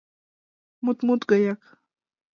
[0.89, 1.61] Мут- мут гаяк...